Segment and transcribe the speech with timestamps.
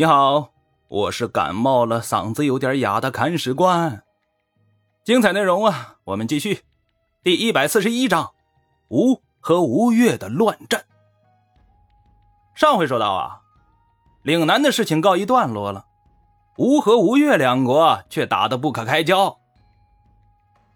[0.00, 0.54] 你好，
[0.88, 4.02] 我是感冒了，嗓子有点哑的砍屎官。
[5.04, 6.62] 精彩内容啊，我们继续。
[7.22, 8.30] 第一百四十一章，
[8.88, 10.86] 吴和吴越的乱战。
[12.54, 13.42] 上回说到啊，
[14.22, 15.84] 岭南的事情告一段落了，
[16.56, 19.38] 吴和吴越两国却打得不可开交。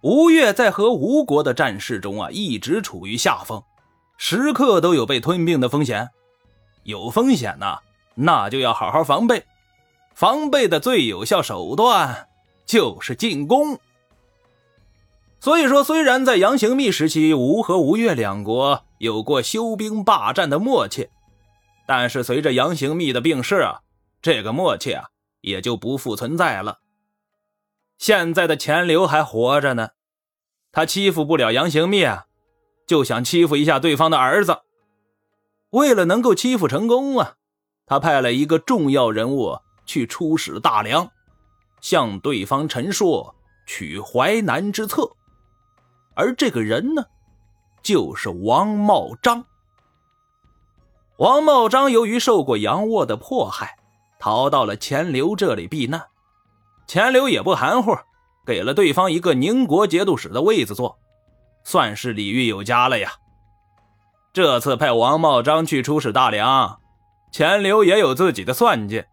[0.00, 3.62] 吴越在和吴国的战事中啊，一直处于下风，
[4.16, 6.10] 时刻都有被吞并的风险。
[6.82, 7.78] 有风险呐，
[8.14, 9.44] 那就要好好防备。
[10.14, 12.28] 防备的最有效手段
[12.66, 13.78] 就是进攻。
[15.40, 21.08] 所以说，虽然在杨行密时期，吴和吴越两国有过休兵霸占的默契，
[21.86, 23.80] 但是随着杨行密的病逝啊，
[24.20, 25.06] 这个默契啊
[25.40, 26.78] 也就不复存在了。
[27.98, 29.90] 现在的钱镠还活着呢，
[30.70, 32.26] 他欺负不了杨行密啊，
[32.86, 34.60] 就想欺负一下对方的儿子。
[35.70, 37.36] 为了能够欺负成功啊，
[37.86, 41.10] 他派了一个重要人物去出使大梁，
[41.80, 43.34] 向对方陈述
[43.66, 45.10] 取淮南之策。
[46.14, 47.04] 而这个人呢，
[47.82, 49.44] 就是王茂章。
[51.16, 53.76] 王茂章由于受过杨沃的迫害，
[54.18, 56.06] 逃到了钱刘这里避难。
[56.86, 57.96] 钱刘也不含糊，
[58.44, 60.98] 给了对方一个宁国节度使的位子坐，
[61.64, 63.12] 算是礼遇有加了呀。
[64.32, 66.80] 这次派王茂章去出使大梁，
[67.32, 69.04] 钱刘也有自己的算计。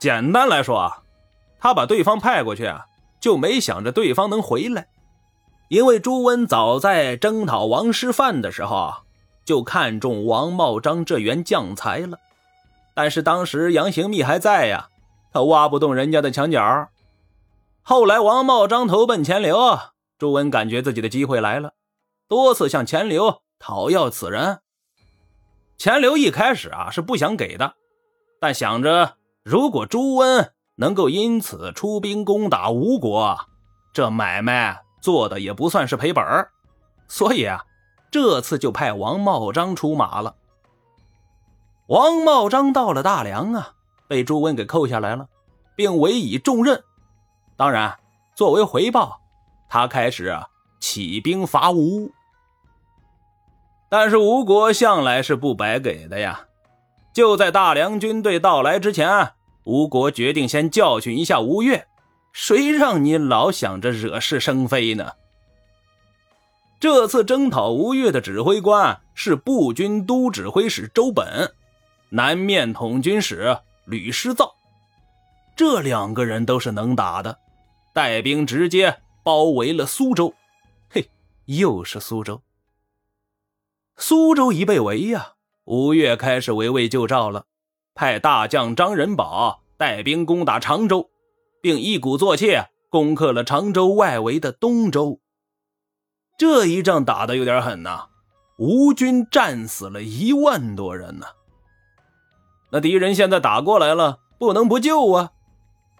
[0.00, 1.02] 简单来说啊，
[1.60, 2.86] 他把对方派过去啊，
[3.20, 4.88] 就没想着对方能回来。
[5.68, 9.02] 因为朱温早在征讨王师范的时候啊，
[9.44, 12.18] 就看中王茂章这员将才了。
[12.94, 14.88] 但是当时杨行密还在呀，
[15.30, 16.88] 他挖不动人家的墙角。
[17.82, 19.78] 后来王茂章投奔钱刘，
[20.18, 21.74] 朱温感觉自己的机会来了，
[22.28, 24.61] 多次向钱刘讨要此人。
[25.82, 27.74] 钱刘一开始啊是不想给的，
[28.38, 33.36] 但想着如果朱温能够因此出兵攻打吴国，
[33.92, 34.84] 这买卖。
[35.00, 36.24] 做的也不算是赔本
[37.08, 37.64] 所以啊，
[38.12, 40.36] 这次就派王茂章出马了。
[41.88, 43.72] 王茂章到了大梁啊，
[44.06, 45.26] 被朱温给扣下来了，
[45.74, 46.80] 并委以重任。
[47.56, 47.98] 当然，
[48.36, 49.20] 作为回报，
[49.68, 50.38] 他开始
[50.78, 52.08] 起兵伐吴。
[53.92, 56.46] 但是吴国向来是不白给的呀。
[57.12, 59.32] 就在大梁军队到来之前，
[59.64, 61.86] 吴国决定先教训一下吴越。
[62.32, 65.12] 谁让你老想着惹是生非呢？
[66.80, 71.52] 这次征讨吴越的指挥官是步军都指挥使周本，
[72.08, 74.54] 南面统军使吕师造，
[75.54, 77.36] 这两个人都是能打的，
[77.92, 80.32] 带兵直接包围了苏州。
[80.88, 81.06] 嘿，
[81.44, 82.40] 又是苏州。
[84.04, 87.44] 苏州一被围呀，吴越开始围魏救赵了，
[87.94, 91.08] 派大将张仁宝带兵攻打常州。
[91.62, 92.58] 并一鼓作气
[92.90, 95.20] 攻克了常州外围的东州。
[96.36, 98.08] 这一仗打得有点狠呐，
[98.58, 101.26] 吴军战死了一万多人呢。
[102.72, 105.30] 那敌人现在打过来了，不能不救啊！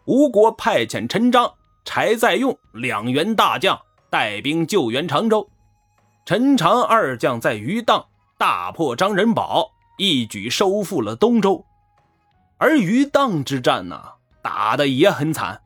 [0.07, 3.81] 吴国派遣陈章、柴再用两员大将
[4.11, 5.49] 带兵救援常州。
[6.25, 8.07] 陈长二将在余荡
[8.39, 11.65] 大破张仁宝，一举收复了东州。
[12.59, 14.01] 而余荡之战呢？
[14.41, 15.63] 打的也很惨，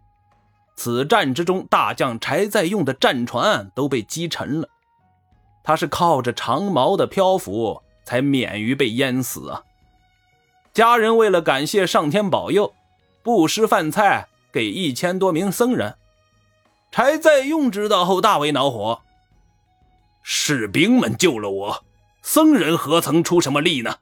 [0.77, 4.69] 此战之中，大将柴再用的战船都被击沉了，
[5.65, 9.63] 他是靠着长矛的漂浮才免于被淹死啊。
[10.75, 12.75] 家人为了感谢上天保佑，
[13.23, 15.95] 布施饭菜给一千多名僧人。
[16.91, 19.01] 柴再用知道后大为恼火，
[20.29, 21.85] 士兵们救了我，
[22.21, 23.99] 僧人何曾出什么力呢？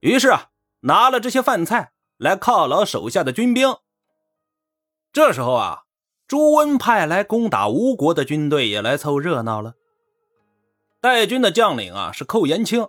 [0.00, 0.48] 于是啊，
[0.80, 1.92] 拿了这些饭菜。
[2.18, 3.76] 来犒劳手下的军兵。
[5.10, 5.84] 这时候啊，
[6.28, 9.72] 朱温派来攻打吴国的军队也来凑热闹了。
[11.00, 12.88] 带军的将领啊是寇延清，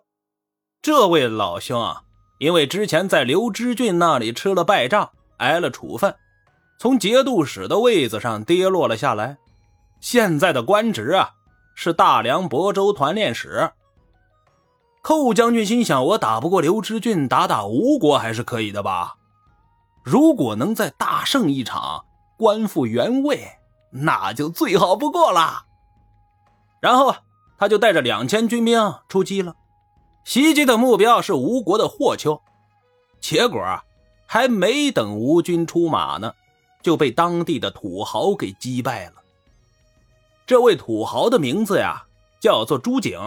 [0.82, 2.04] 这位老兄啊，
[2.40, 6.14] 因为之前在刘知俊那里吃了败仗，挨了处分，
[6.78, 9.38] 从节度使的位子上跌落了下来。
[10.02, 11.36] 现在的官职啊
[11.76, 13.72] 是大梁亳州团练使。
[15.02, 19.16] 寇将军心想：我打不过刘知俊，打打吴国还是可以的吧？
[20.04, 22.06] 如果能再大胜一场，
[22.38, 23.58] 官复原位，
[23.92, 25.66] 那就最好不过了。
[26.80, 27.16] 然后，
[27.58, 29.56] 他就带着两千军兵出击了，
[30.24, 32.42] 袭击的目标是吴国的霍丘。
[33.20, 33.64] 结果，
[34.26, 36.34] 还没等吴军出马呢，
[36.82, 39.21] 就被当地的土豪给击败了。
[40.46, 42.06] 这位土豪的名字呀，
[42.40, 43.20] 叫做朱景。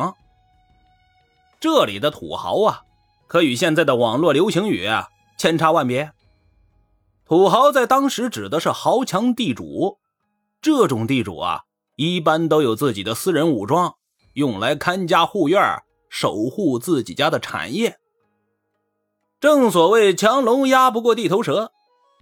[1.59, 2.83] 这里的土豪啊，
[3.27, 5.09] 可与现在的网络流行语啊，
[5.39, 6.13] 千差万别。
[7.25, 9.99] 土豪在当时指的是豪强地主，
[10.61, 11.63] 这种地主啊，
[11.97, 13.95] 一般都有自己的私人武装，
[14.35, 17.99] 用来看家护院，守护自己家的产业。
[19.41, 21.73] 正所谓强龙压不过地头蛇，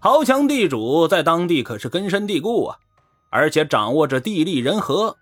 [0.00, 2.78] 豪强地主在当地可是根深蒂固啊，
[3.32, 5.16] 而且掌握着地利人和。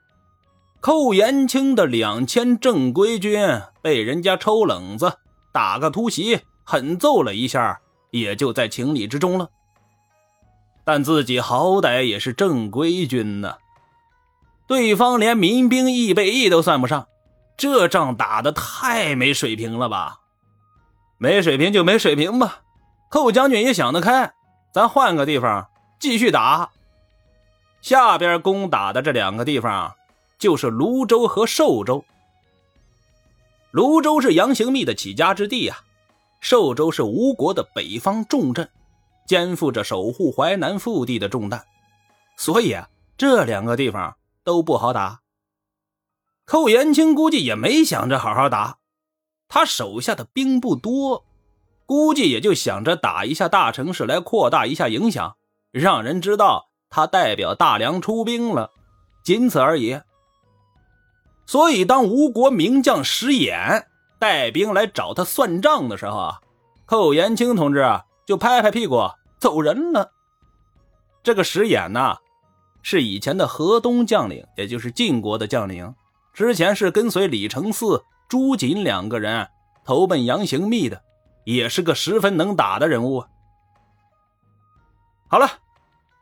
[0.80, 3.38] 寇延清的两千正规军
[3.80, 5.12] 被人家抽冷子，
[5.52, 7.80] 打个突袭，狠揍了一下，
[8.10, 9.48] 也就在情理之中了。
[10.82, 13.56] 但自己好歹也是正规军呢，
[14.66, 17.06] 对方连民兵预备役都算不上，
[17.56, 20.20] 这仗打的太没水平了吧？
[21.18, 22.62] 没水平就没水平吧，
[23.10, 24.32] 寇将军也想得开，
[24.72, 25.68] 咱换个地方
[26.00, 26.70] 继续打。
[27.80, 29.94] 下边攻打的这两个地方。
[30.40, 32.02] 就是泸州和寿州。
[33.72, 35.80] 泸州是杨行密的起家之地呀，
[36.40, 38.66] 寿州是吴国的北方重镇，
[39.26, 41.62] 肩负着守护淮南腹地的重担，
[42.38, 42.88] 所以啊，
[43.18, 45.20] 这两个地方都不好打。
[46.46, 48.78] 寇延清估计也没想着好好打，
[49.46, 51.26] 他手下的兵不多，
[51.84, 55.36] 估计也就想着打一下大城市来扩大一下影响，
[55.70, 58.72] 让人知道他代表大梁出兵了，
[59.22, 60.00] 仅此而已。
[61.46, 63.88] 所以，当吴国名将石眼
[64.18, 66.40] 带兵来找他算账的时候啊，
[66.86, 70.12] 寇延清同志啊就拍拍屁股走人了。
[71.22, 72.16] 这个石眼呢，
[72.82, 75.94] 是以前的河东将领，也就是晋国的将领，
[76.32, 79.48] 之前是跟随李承嗣、朱瑾两个人
[79.84, 81.02] 投奔杨行密的，
[81.44, 83.24] 也是个十分能打的人物。
[85.28, 85.48] 好了，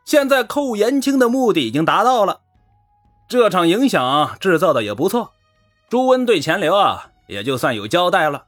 [0.09, 2.41] 现在寇延青的目的已经达到了。
[3.27, 5.33] 这场影响制造的也不错，
[5.87, 8.45] 朱温对钱刘啊也就算有交代了。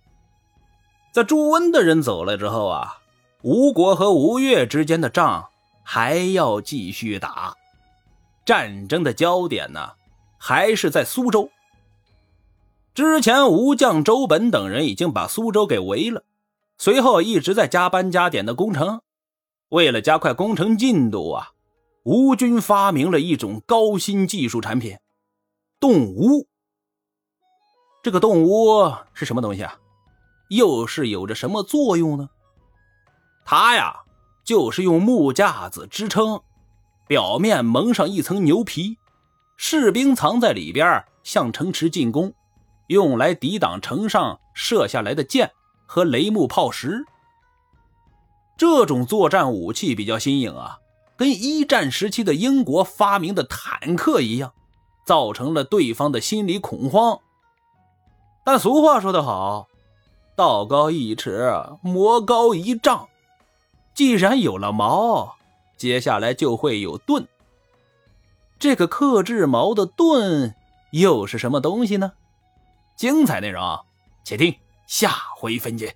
[1.12, 2.98] 在朱温的人走了之后啊，
[3.44, 5.50] 吴国和吴越之间的仗
[5.84, 7.56] 还要继续打，
[8.44, 9.92] 战争的焦点呢
[10.40, 11.52] 还是在苏州。
[12.96, 16.24] 之前吴将周本等人已经把苏州给围了，
[16.80, 19.02] 随后一直在加班加点的攻城。
[19.72, 21.50] 为了加快工程进度啊。
[22.04, 24.98] 吴军发明了一种高新技术产品——
[25.80, 26.48] 洞屋。
[28.02, 29.78] 这个洞屋是什么东西啊？
[30.50, 32.28] 又是有着什么作用呢？
[33.46, 34.02] 它呀，
[34.44, 36.42] 就是用木架子支撑，
[37.08, 38.98] 表面蒙上一层牛皮，
[39.56, 42.34] 士兵藏在里边，向城池进攻，
[42.88, 45.52] 用来抵挡城上射下来的箭
[45.86, 47.06] 和雷木炮石。
[48.58, 50.80] 这种作战武器比较新颖啊。
[51.18, 54.54] 跟一战时期的英国发明的坦克一样，
[55.06, 57.20] 造成了对方的心理恐慌。
[58.44, 59.68] 但俗话说得好
[60.36, 61.54] ，“道高一尺，
[61.84, 63.08] 魔高一丈”。
[63.94, 65.36] 既然有了矛，
[65.78, 67.28] 接下来就会有盾。
[68.58, 70.56] 这个克制矛的盾
[70.90, 72.14] 又是什么东西呢？
[72.96, 73.62] 精彩内容，
[74.24, 74.56] 且听
[74.88, 75.96] 下回分解。